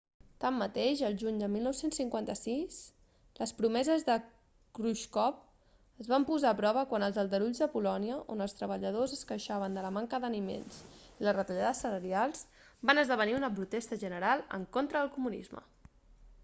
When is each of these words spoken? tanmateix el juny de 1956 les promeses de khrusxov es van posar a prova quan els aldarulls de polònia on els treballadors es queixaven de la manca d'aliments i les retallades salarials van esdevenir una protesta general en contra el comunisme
tanmateix 0.43 1.01
el 1.07 1.15
juny 1.23 1.35
de 1.41 1.47
1956 1.55 2.77
les 3.39 3.51
promeses 3.57 4.05
de 4.07 4.13
khrusxov 4.77 5.43
es 6.05 6.09
van 6.13 6.25
posar 6.29 6.53
a 6.53 6.57
prova 6.61 6.85
quan 6.93 7.05
els 7.09 7.19
aldarulls 7.23 7.61
de 7.63 7.67
polònia 7.75 8.17
on 8.35 8.41
els 8.47 8.57
treballadors 8.61 9.13
es 9.21 9.25
queixaven 9.33 9.77
de 9.79 9.83
la 9.89 9.93
manca 10.01 10.21
d'aliments 10.25 10.81
i 11.03 11.27
les 11.27 11.37
retallades 11.41 11.83
salarials 11.87 12.43
van 12.91 13.03
esdevenir 13.03 13.37
una 13.41 13.53
protesta 13.61 14.03
general 14.07 14.47
en 14.61 14.69
contra 14.79 15.03
el 15.07 15.13
comunisme 15.19 15.63